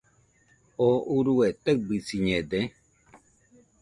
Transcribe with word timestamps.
¿Oo 0.85 0.97
urue 1.17 1.47
taɨbɨsiñede? 1.63 2.59